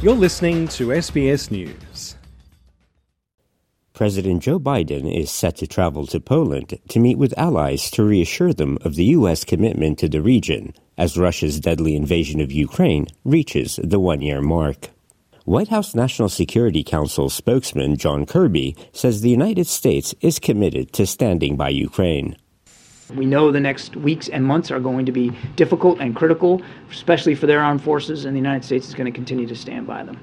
You're 0.00 0.14
listening 0.14 0.68
to 0.68 0.90
SBS 0.90 1.50
News. 1.50 2.14
President 3.94 4.44
Joe 4.44 4.60
Biden 4.60 5.12
is 5.12 5.28
set 5.28 5.56
to 5.56 5.66
travel 5.66 6.06
to 6.06 6.20
Poland 6.20 6.78
to 6.90 7.00
meet 7.00 7.18
with 7.18 7.36
allies 7.36 7.90
to 7.90 8.04
reassure 8.04 8.52
them 8.52 8.78
of 8.82 8.94
the 8.94 9.06
U.S. 9.06 9.42
commitment 9.42 9.98
to 9.98 10.08
the 10.08 10.22
region 10.22 10.72
as 10.96 11.18
Russia's 11.18 11.58
deadly 11.58 11.96
invasion 11.96 12.40
of 12.40 12.52
Ukraine 12.52 13.08
reaches 13.24 13.80
the 13.82 13.98
one 13.98 14.20
year 14.20 14.40
mark. 14.40 14.90
White 15.44 15.66
House 15.66 15.96
National 15.96 16.28
Security 16.28 16.84
Council 16.84 17.28
spokesman 17.28 17.96
John 17.96 18.24
Kirby 18.24 18.76
says 18.92 19.20
the 19.20 19.30
United 19.30 19.66
States 19.66 20.14
is 20.20 20.38
committed 20.38 20.92
to 20.92 21.08
standing 21.08 21.56
by 21.56 21.70
Ukraine. 21.70 22.36
We 23.14 23.26
know 23.26 23.50
the 23.50 23.60
next 23.60 23.96
weeks 23.96 24.28
and 24.28 24.44
months 24.44 24.70
are 24.70 24.80
going 24.80 25.06
to 25.06 25.12
be 25.12 25.32
difficult 25.56 26.00
and 26.00 26.14
critical, 26.14 26.62
especially 26.90 27.34
for 27.34 27.46
their 27.46 27.60
armed 27.60 27.82
forces, 27.82 28.24
and 28.24 28.34
the 28.34 28.40
United 28.40 28.64
States 28.64 28.88
is 28.88 28.94
going 28.94 29.10
to 29.10 29.16
continue 29.16 29.46
to 29.46 29.56
stand 29.56 29.86
by 29.86 30.02
them. 30.02 30.18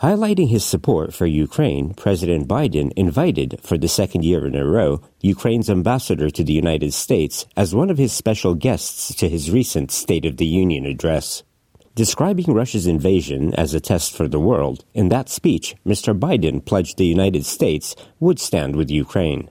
Highlighting 0.00 0.48
his 0.48 0.64
support 0.64 1.12
for 1.12 1.26
Ukraine, 1.26 1.92
President 1.92 2.48
Biden 2.48 2.90
invited, 2.96 3.60
for 3.62 3.76
the 3.76 3.88
second 3.88 4.24
year 4.24 4.46
in 4.46 4.54
a 4.54 4.64
row, 4.64 5.02
Ukraine's 5.20 5.68
ambassador 5.68 6.30
to 6.30 6.42
the 6.42 6.54
United 6.54 6.94
States 6.94 7.44
as 7.54 7.74
one 7.74 7.90
of 7.90 7.98
his 7.98 8.12
special 8.12 8.54
guests 8.54 9.14
to 9.16 9.28
his 9.28 9.50
recent 9.50 9.90
State 9.90 10.24
of 10.24 10.38
the 10.38 10.46
Union 10.46 10.86
address. 10.86 11.42
Describing 11.94 12.54
Russia's 12.54 12.86
invasion 12.86 13.52
as 13.56 13.74
a 13.74 13.80
test 13.80 14.16
for 14.16 14.26
the 14.26 14.40
world, 14.40 14.86
in 14.94 15.10
that 15.10 15.28
speech, 15.28 15.76
Mr. 15.84 16.18
Biden 16.18 16.64
pledged 16.64 16.96
the 16.96 17.04
United 17.04 17.44
States 17.44 17.94
would 18.20 18.38
stand 18.38 18.76
with 18.76 18.90
Ukraine. 18.90 19.50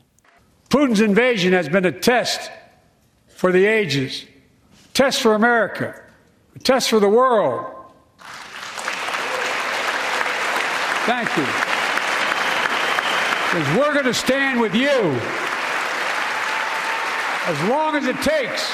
Putin's 0.69 1.01
invasion 1.01 1.53
has 1.53 1.69
been 1.69 1.85
a 1.85 1.91
test 1.91 2.49
for 3.39 3.53
the 3.53 3.65
ages, 3.65 4.25
test 4.93 5.21
for 5.21 5.33
America, 5.33 5.95
a 6.57 6.59
test 6.59 6.89
for 6.89 6.99
the 6.99 7.07
world. 7.07 7.73
Thank 11.05 11.29
you. 11.37 11.45
Because 13.45 13.77
we're 13.77 13.93
going 13.93 14.03
to 14.07 14.13
stand 14.13 14.59
with 14.59 14.75
you 14.75 14.89
as 17.47 17.69
long 17.69 17.95
as 17.95 18.07
it 18.07 18.21
takes. 18.21 18.73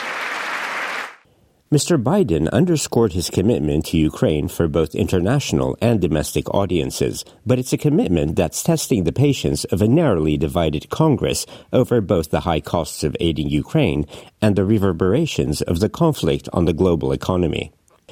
Mr. 1.71 2.02
Biden 2.02 2.47
underscored 2.52 3.13
his 3.13 3.31
commitment 3.31 3.88
to 3.88 3.97
Ukraine 3.97 4.47
for 4.47 4.67
both 4.67 4.94
international 4.94 5.75
and 5.81 5.99
domestic 5.99 6.47
audiences, 6.53 7.25
but 7.44 7.57
it's 7.57 7.73
a 7.73 7.77
commitment 7.77 8.35
that's 8.35 8.61
testing 8.61 9.03
the 9.03 9.11
patience 9.11 9.63
of 9.66 9.81
a 9.81 9.88
narrowly 9.88 10.38
divided 10.38 10.91
Congress 10.91 11.47
over 11.73 12.02
both 12.02 12.30
the 12.30 12.41
high 12.41 12.59
costs 12.59 13.03
of 13.03 13.17
aiding 13.19 13.49
Ukraine 13.49 14.05
and 14.44 14.55
the 14.55 14.63
reverberations 14.63 15.63
of 15.63 15.80
the 15.80 15.89
conflict 15.89 16.47
on 16.53 16.66
the 16.66 16.73
global 16.73 17.11
economy. 17.11 17.72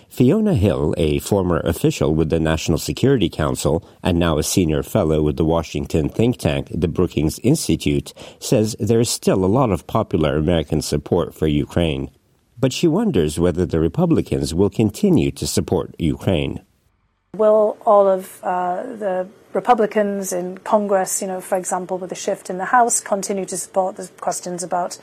Fiona 0.09 0.55
Hill, 0.55 0.95
a 0.97 1.19
former 1.19 1.59
official 1.59 2.15
with 2.15 2.31
the 2.31 2.39
National 2.39 2.79
Security 2.79 3.29
Council 3.29 3.87
and 4.01 4.17
now 4.17 4.39
a 4.39 4.43
senior 4.43 4.81
fellow 4.81 5.21
with 5.21 5.37
the 5.37 5.45
Washington 5.45 6.09
think 6.09 6.37
tank, 6.37 6.69
the 6.71 6.87
Brookings 6.87 7.37
Institute, 7.43 8.13
says 8.39 8.75
there 8.79 8.99
is 8.99 9.11
still 9.11 9.45
a 9.45 9.55
lot 9.59 9.69
of 9.69 9.85
popular 9.85 10.37
American 10.37 10.81
support 10.81 11.35
for 11.35 11.45
Ukraine 11.45 12.09
but 12.63 12.71
she 12.71 12.87
wonders 12.87 13.37
whether 13.37 13.65
the 13.65 13.77
Republicans 13.77 14.53
will 14.53 14.69
continue 14.69 15.31
to 15.31 15.45
support 15.45 15.93
Ukraine. 15.99 16.61
Will 17.35 17.75
all 17.85 18.07
of 18.07 18.41
uh, 18.41 18.83
the 18.83 19.27
Republicans 19.51 20.31
in 20.31 20.57
Congress, 20.59 21.21
you 21.21 21.27
know, 21.27 21.41
for 21.41 21.57
example, 21.57 21.97
with 21.97 22.09
the 22.09 22.15
shift 22.15 22.49
in 22.49 22.59
the 22.59 22.69
House, 22.77 23.01
continue 23.01 23.43
to 23.43 23.57
support 23.57 23.97
the 23.97 24.07
questions 24.21 24.63
about 24.63 24.97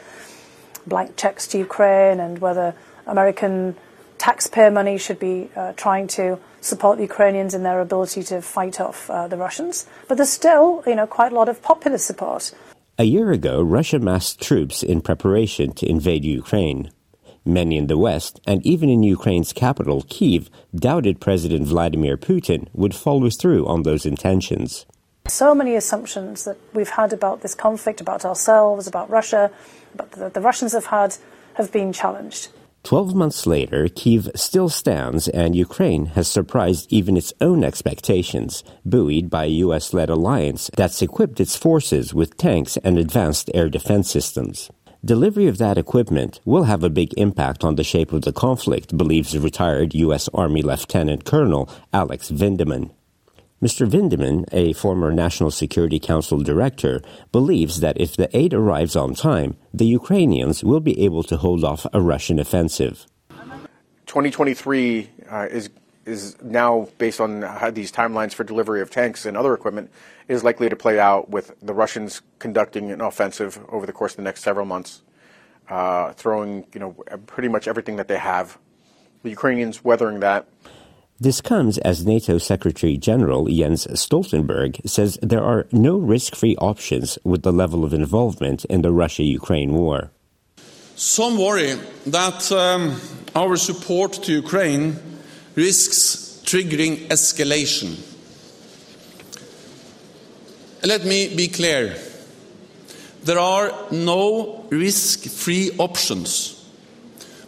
blank 0.86 1.18
checks 1.18 1.46
to 1.48 1.58
Ukraine 1.58 2.18
and 2.18 2.38
whether 2.38 2.74
American 3.06 3.76
taxpayer 4.16 4.70
money 4.70 4.96
should 4.96 5.18
be 5.18 5.50
uh, 5.54 5.74
trying 5.74 6.06
to 6.18 6.38
support 6.62 6.96
the 6.96 7.04
Ukrainians 7.04 7.52
in 7.52 7.62
their 7.62 7.82
ability 7.82 8.22
to 8.22 8.40
fight 8.40 8.80
off 8.80 9.10
uh, 9.10 9.28
the 9.28 9.36
Russians. 9.36 9.86
But 10.08 10.16
there's 10.16 10.30
still, 10.30 10.82
you 10.86 10.94
know, 10.94 11.06
quite 11.06 11.32
a 11.32 11.34
lot 11.34 11.50
of 11.50 11.60
popular 11.60 11.98
support. 11.98 12.54
A 12.98 13.04
year 13.04 13.32
ago, 13.32 13.60
Russia 13.60 13.98
massed 13.98 14.40
troops 14.40 14.82
in 14.82 15.02
preparation 15.02 15.74
to 15.74 15.84
invade 15.86 16.24
Ukraine. 16.24 16.90
Many 17.44 17.76
in 17.78 17.86
the 17.86 17.96
West, 17.96 18.40
and 18.46 18.64
even 18.66 18.88
in 18.88 19.02
Ukraine's 19.02 19.52
capital, 19.52 20.04
Kiev, 20.08 20.50
doubted 20.74 21.20
President 21.20 21.66
Vladimir 21.66 22.16
Putin 22.16 22.68
would 22.72 22.94
follow 22.94 23.30
through 23.30 23.66
on 23.66 23.82
those 23.82 24.04
intentions. 24.04 24.86
So 25.28 25.54
many 25.54 25.74
assumptions 25.74 26.44
that 26.44 26.58
we've 26.74 26.88
had 26.88 27.12
about 27.12 27.40
this 27.40 27.54
conflict, 27.54 28.00
about 28.00 28.24
ourselves, 28.24 28.86
about 28.86 29.08
Russia, 29.08 29.50
about 29.94 30.10
the, 30.12 30.28
the 30.28 30.40
Russians 30.40 30.72
have 30.72 30.86
had, 30.86 31.16
have 31.54 31.72
been 31.72 31.92
challenged. 31.92 32.48
Twelve 32.82 33.14
months 33.14 33.46
later, 33.46 33.88
Kiev 33.88 34.30
still 34.34 34.70
stands, 34.70 35.28
and 35.28 35.54
Ukraine 35.54 36.06
has 36.16 36.28
surprised 36.28 36.90
even 36.90 37.16
its 37.16 37.32
own 37.40 37.62
expectations, 37.62 38.64
buoyed 38.86 39.28
by 39.28 39.44
a 39.44 39.58
U.S. 39.64 39.92
led 39.92 40.08
alliance 40.08 40.70
that's 40.76 41.02
equipped 41.02 41.40
its 41.40 41.56
forces 41.56 42.14
with 42.14 42.38
tanks 42.38 42.78
and 42.78 42.98
advanced 42.98 43.50
air 43.52 43.68
defense 43.68 44.10
systems. 44.10 44.70
Delivery 45.02 45.46
of 45.46 45.56
that 45.56 45.78
equipment 45.78 46.40
will 46.44 46.64
have 46.64 46.84
a 46.84 46.90
big 46.90 47.14
impact 47.16 47.64
on 47.64 47.76
the 47.76 47.84
shape 47.84 48.12
of 48.12 48.22
the 48.22 48.34
conflict, 48.34 48.96
believes 48.98 49.36
retired 49.38 49.94
U.S. 49.94 50.28
Army 50.34 50.60
Lieutenant 50.60 51.24
Colonel 51.24 51.70
Alex 51.90 52.30
Vindman. 52.30 52.90
Mr. 53.62 53.88
Vindman, 53.88 54.44
a 54.52 54.74
former 54.74 55.10
National 55.10 55.50
Security 55.50 55.98
Council 55.98 56.42
director, 56.42 57.00
believes 57.32 57.80
that 57.80 57.98
if 57.98 58.14
the 58.14 58.34
aid 58.36 58.52
arrives 58.52 58.94
on 58.94 59.14
time, 59.14 59.56
the 59.72 59.86
Ukrainians 59.86 60.62
will 60.62 60.80
be 60.80 61.02
able 61.02 61.22
to 61.22 61.38
hold 61.38 61.64
off 61.64 61.86
a 61.94 62.00
Russian 62.00 62.38
offensive. 62.38 63.06
2023 64.04 65.10
uh, 65.30 65.46
is 65.50 65.70
is 66.06 66.36
now 66.42 66.88
based 66.98 67.20
on 67.20 67.40
these 67.72 67.92
timelines 67.92 68.32
for 68.32 68.44
delivery 68.44 68.80
of 68.80 68.90
tanks 68.90 69.26
and 69.26 69.36
other 69.36 69.54
equipment 69.54 69.90
is 70.28 70.44
likely 70.44 70.68
to 70.68 70.76
play 70.76 70.98
out 70.98 71.28
with 71.30 71.52
the 71.60 71.74
Russians 71.74 72.22
conducting 72.38 72.90
an 72.90 73.00
offensive 73.00 73.60
over 73.68 73.86
the 73.86 73.92
course 73.92 74.12
of 74.12 74.16
the 74.16 74.22
next 74.22 74.42
several 74.42 74.66
months, 74.66 75.02
uh, 75.68 76.12
throwing 76.12 76.66
you 76.72 76.80
know 76.80 76.92
pretty 77.26 77.48
much 77.48 77.68
everything 77.68 77.96
that 77.96 78.08
they 78.08 78.18
have. 78.18 78.58
The 79.22 79.30
Ukrainians 79.30 79.84
weathering 79.84 80.20
that. 80.20 80.46
This 81.22 81.42
comes 81.42 81.76
as 81.78 82.06
NATO 82.06 82.38
Secretary 82.38 82.96
General 82.96 83.46
Jens 83.46 83.86
Stoltenberg 83.88 84.80
says 84.88 85.18
there 85.20 85.42
are 85.42 85.66
no 85.70 85.98
risk 85.98 86.34
free 86.34 86.56
options 86.56 87.18
with 87.24 87.42
the 87.42 87.52
level 87.52 87.84
of 87.84 87.92
involvement 87.92 88.64
in 88.66 88.80
the 88.80 88.90
Russia 88.90 89.22
Ukraine 89.22 89.74
war. 89.74 90.12
Some 90.96 91.38
worry 91.38 91.74
that 92.06 92.50
um, 92.52 92.98
our 93.34 93.56
support 93.56 94.14
to 94.24 94.32
Ukraine 94.32 94.98
risks 95.54 96.42
triggering 96.44 97.08
escalation. 97.08 97.98
Let 100.82 101.04
me 101.04 101.34
be 101.34 101.48
clear. 101.48 101.96
There 103.22 103.38
are 103.38 103.72
no 103.90 104.66
risk 104.70 105.24
free 105.28 105.70
options. 105.78 106.56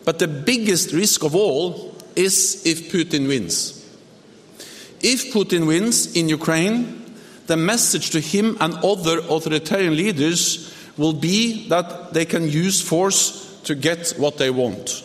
But 0.05 0.19
the 0.19 0.29
biggest 0.29 0.93
risk 0.93 1.25
of 1.25 1.35
all 1.35 1.97
is 2.15 2.63
if 2.67 2.93
Putin 2.93 3.29
wins. 3.29 3.79
If 5.01 5.33
Putin 5.33 5.67
wins 5.67 6.15
in 6.15 6.29
Ukraine, 6.29 7.15
the 7.47 7.57
message 7.57 8.11
to 8.11 8.21
him 8.21 8.57
and 8.61 8.75
other 8.85 9.19
authoritarian 9.19 9.97
leaders 9.97 10.73
will 10.97 11.13
be 11.13 11.69
that 11.69 12.13
they 12.13 12.25
can 12.25 12.49
use 12.49 12.81
force 12.81 13.61
to 13.65 13.75
get 13.75 14.11
what 14.19 14.39
they 14.39 14.51
want. 14.51 15.05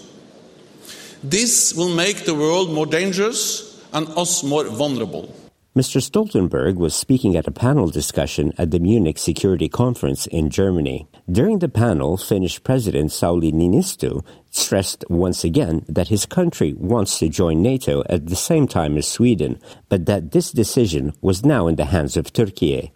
This 1.23 1.73
will 1.73 1.95
make 1.95 2.25
the 2.25 2.35
world 2.35 2.72
more 2.72 2.85
dangerous 2.85 3.83
and 3.94 4.07
us 4.17 4.44
more 4.44 4.66
vulnerable. 4.66 5.33
Mr. 5.75 6.01
Stoltenberg 6.01 6.75
was 6.75 6.95
speaking 6.95 7.35
at 7.35 7.45
a 7.45 7.51
panel 7.51 7.88
discussion 7.88 8.51
at 8.57 8.72
the 8.72 8.79
Munich 8.79 9.19
Security 9.19 9.69
Conference 9.69 10.25
in 10.25 10.50
Germany. 10.50 11.07
During 11.31 11.59
the 11.59 11.69
panel, 11.69 12.17
Finnish 12.17 12.63
President 12.63 13.11
Sauli 13.11 13.53
Niinisto 13.53 14.25
stressed 14.50 15.06
once 15.07 15.44
again 15.44 15.86
that 15.88 16.07
his 16.07 16.25
country 16.25 16.74
wants 16.74 17.19
to 17.19 17.30
join 17.30 17.62
NATO 17.62 18.03
at 18.09 18.25
the 18.25 18.36
same 18.36 18.68
time 18.68 18.97
as 18.97 19.07
Sweden, 19.07 19.59
but 19.88 20.07
that 20.07 20.31
this 20.31 20.51
decision 20.51 21.13
was 21.21 21.45
now 21.45 21.68
in 21.68 21.75
the 21.75 21.86
hands 21.86 22.18
of 22.18 22.33
Turkey. 22.33 22.91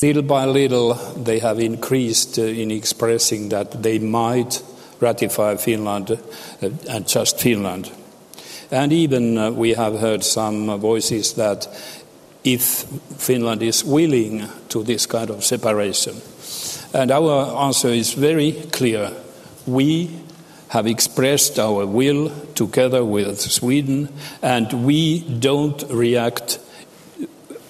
Little 0.00 0.22
by 0.22 0.46
little, 0.46 0.94
they 1.16 1.40
have 1.40 1.60
increased 1.60 2.38
uh, 2.38 2.42
in 2.42 2.70
expressing 2.70 3.50
that 3.50 3.82
they 3.82 3.98
might 3.98 4.62
ratify 5.04 5.56
Finland 5.56 6.10
uh, 6.10 6.68
and 6.88 7.06
just 7.06 7.40
Finland. 7.40 7.90
And 8.70 8.92
even 8.92 9.38
uh, 9.38 9.50
we 9.50 9.74
have 9.74 10.00
heard 10.00 10.24
some 10.24 10.80
voices 10.80 11.34
that 11.34 11.68
if 12.44 12.84
Finland 13.18 13.62
is 13.62 13.84
willing 13.84 14.48
to 14.68 14.82
this 14.82 15.06
kind 15.06 15.30
of 15.30 15.44
separation. 15.44 16.14
And 16.92 17.10
our 17.10 17.64
answer 17.66 17.88
is 17.88 18.14
very 18.14 18.52
clear. 18.72 19.10
We 19.66 20.10
have 20.68 20.86
expressed 20.86 21.58
our 21.58 21.86
will 21.86 22.30
together 22.54 23.04
with 23.04 23.40
Sweden, 23.40 24.08
and 24.42 24.84
we 24.84 25.20
don't 25.38 25.82
react 25.88 26.58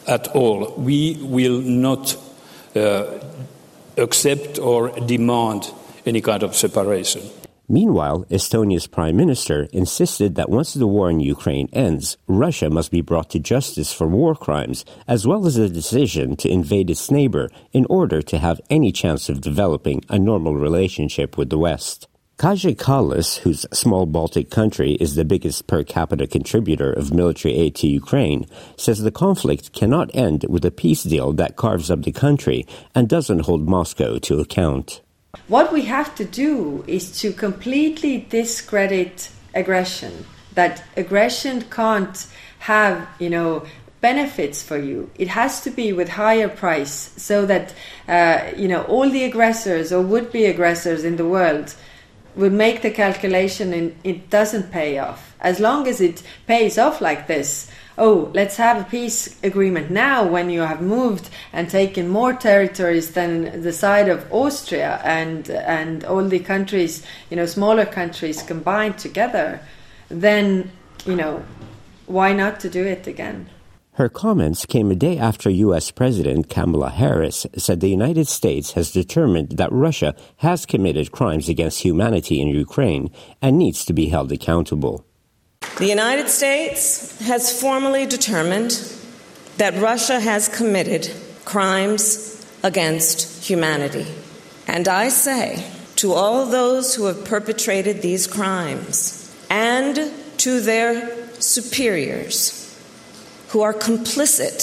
at 0.07 0.29
all. 0.29 0.75
We 0.77 1.19
will 1.21 1.61
not 1.61 2.17
uh, 2.75 3.05
accept 3.97 4.59
or 4.59 4.91
demand 5.07 5.71
any 6.07 6.21
kind 6.21 6.43
of 6.43 6.55
separation. 6.55 7.23
Meanwhile, 7.69 8.27
Estonia's 8.31 8.87
prime 8.87 9.17
minister 9.17 9.69
insisted 9.73 10.35
that 10.35 10.51
once 10.51 10.75
the 10.75 10.87
war 10.87 11.09
in 11.09 11.21
Ukraine 11.21 11.71
ends, 11.73 12.19
Russia 12.27 12.69
must 12.69 12.91
be 12.91 13.01
brought 13.01 13.31
to 13.31 13.39
justice 13.39 13.91
for 13.91 14.07
war 14.07 14.35
crimes, 14.35 14.85
as 15.09 15.27
well 15.27 15.47
as 15.47 15.55
the 15.55 15.71
decision 15.71 16.37
to 16.37 16.51
invade 16.51 16.91
its 16.91 17.11
neighbor 17.11 17.49
in 17.73 17.87
order 17.89 18.21
to 18.21 18.39
have 18.39 18.61
any 18.69 18.93
chance 18.93 19.31
of 19.31 19.41
developing 19.41 20.03
a 20.11 20.19
normal 20.19 20.55
relationship 20.55 21.39
with 21.39 21.49
the 21.49 21.59
West. 21.59 22.07
Kaja 22.37 22.77
Kallas, 22.77 23.39
whose 23.39 23.65
small 23.73 24.05
Baltic 24.05 24.51
country 24.51 24.95
is 24.95 25.15
the 25.15 25.25
biggest 25.25 25.67
per 25.67 25.85
capita 25.85 26.27
contributor 26.27 26.93
of 26.93 27.15
military 27.15 27.55
aid 27.55 27.77
to 27.77 27.87
Ukraine, 27.87 28.45
says 28.77 28.99
the 28.99 29.11
conflict 29.11 29.73
cannot 29.73 30.11
end 30.15 30.45
with 30.51 30.65
a 30.67 30.71
peace 30.71 31.05
deal 31.05 31.33
that 31.35 31.57
carves 31.57 31.91
up 31.91 32.03
the 32.03 32.13
country 32.13 32.67
and 32.95 33.09
doesn't 33.09 33.47
hold 33.47 33.69
Moscow 33.69 34.19
to 34.19 34.41
account. 34.41 35.01
What 35.49 35.73
we 35.73 35.83
have 35.83 36.15
to 36.17 36.25
do 36.25 36.85
is 36.87 37.21
to 37.21 37.33
completely 37.33 38.27
discredit 38.29 39.31
aggression. 39.55 40.27
That 40.55 40.85
aggression 40.97 41.63
can't 41.63 42.27
have, 42.61 43.09
you 43.19 43.31
know, 43.31 43.65
benefits 44.01 44.63
for 44.63 44.77
you. 44.77 45.11
It 45.17 45.29
has 45.29 45.63
to 45.63 45.71
be 45.71 45.93
with 45.93 46.11
higher 46.11 46.49
price, 46.49 47.13
so 47.17 47.47
that 47.47 47.75
uh, 48.07 48.53
you 48.55 48.69
know 48.69 48.83
all 48.85 49.09
the 49.09 49.25
aggressors 49.25 49.93
or 49.93 50.03
would-be 50.03 50.45
aggressors 50.45 51.05
in 51.05 51.17
the 51.17 51.29
world 51.37 51.75
will 52.37 52.51
make 52.51 52.83
the 52.83 52.91
calculation 52.91 53.73
and 53.73 53.97
it 54.05 54.31
doesn't 54.31 54.71
pay 54.71 54.99
off. 54.99 55.35
As 55.41 55.61
long 55.61 55.87
as 55.87 56.01
it 56.01 56.23
pays 56.47 56.79
off 56.79 57.01
like 57.01 57.27
this, 57.27 57.71
oh, 57.97 58.31
let's 58.35 58.57
have 58.57 58.81
a 58.81 58.91
peace 58.91 59.39
agreement 59.43 59.91
now 59.91 60.27
when 60.27 60.51
you 60.51 60.61
have 60.61 60.81
moved 60.81 61.31
and 61.53 61.69
taken 61.69 62.09
more 62.09 62.33
territories 62.33 63.13
than 63.13 63.63
the 63.63 63.73
side 63.73 64.09
of 64.09 64.27
Austria 64.33 65.01
and 65.05 65.51
and 65.51 66.05
all 66.05 66.25
the 66.25 66.41
countries, 66.41 67.05
you 67.31 67.37
know, 67.37 67.47
smaller 67.47 67.87
countries 67.87 68.43
combined 68.43 68.99
together, 68.99 69.61
then, 70.09 70.71
you 71.07 71.15
know, 71.15 71.45
why 72.07 72.33
not 72.33 72.61
to 72.61 72.69
do 72.69 72.85
it 72.85 73.07
again? 73.07 73.49
Her 73.97 74.09
comments 74.09 74.67
came 74.67 74.91
a 74.91 74.97
day 74.97 75.19
after 75.19 75.49
U.S. 75.49 75.93
President 75.93 76.49
Kamala 76.49 76.91
Harris 76.91 77.47
said 77.57 77.79
the 77.79 77.89
United 77.89 78.27
States 78.27 78.73
has 78.73 78.91
determined 78.91 79.51
that 79.51 79.71
Russia 79.71 80.17
has 80.39 80.67
committed 80.67 81.13
crimes 81.13 81.49
against 81.49 81.83
humanity 81.83 82.41
in 82.41 82.49
Ukraine 82.49 83.13
and 83.41 83.57
needs 83.57 83.85
to 83.85 83.93
be 83.93 84.09
held 84.09 84.33
accountable. 84.33 85.07
The 85.79 85.87
United 85.87 86.29
States 86.29 87.21
has 87.21 87.61
formally 87.61 88.05
determined 88.05 88.73
that 89.59 89.81
Russia 89.81 90.19
has 90.19 90.49
committed 90.49 91.09
crimes 91.45 92.45
against 92.65 93.45
humanity. 93.45 94.07
And 94.67 94.89
I 94.89 95.09
say 95.09 95.65
to 95.97 96.15
all 96.15 96.47
those 96.47 96.97
who 96.97 97.05
have 97.05 97.25
perpetrated 97.25 98.03
these 98.03 98.27
crimes 98.27 99.33
and 99.49 100.11
to 100.39 100.61
their 100.61 101.31
superiors 101.39 102.64
who 103.55 103.63
are 103.63 103.73
complicit 103.73 104.59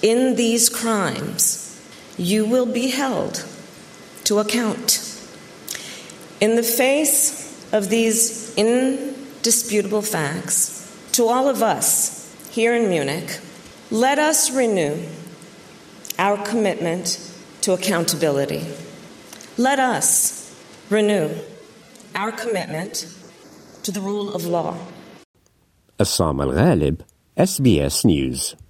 in 0.00 0.36
these 0.36 0.68
crimes, 0.68 1.76
you 2.16 2.46
will 2.46 2.66
be 2.66 2.86
held 2.88 3.44
to 4.22 4.38
account. 4.38 5.00
In 6.40 6.54
the 6.54 6.62
face 6.62 7.20
of 7.72 7.88
these 7.88 8.54
indisputable 8.54 10.02
facts, 10.02 10.86
to 11.10 11.26
all 11.26 11.48
of 11.48 11.64
us 11.64 12.32
here 12.52 12.72
in 12.76 12.88
Munich, 12.88 13.40
let 13.90 14.20
us 14.20 14.52
renew 14.52 14.96
our 16.16 16.38
commitment 16.46 17.18
to 17.62 17.72
accountability. 17.72 18.64
Let 19.58 19.80
us 19.80 20.54
renew 20.90 21.28
our 22.14 22.30
commitment 22.30 23.04
to 23.82 23.90
the 23.90 24.00
rule 24.00 24.32
of 24.32 24.46
law. 24.46 24.76
Essam 25.98 26.40
Al 26.40 26.52
Ghalib, 26.52 27.00
SBS 27.34 28.04
News. 28.04 28.61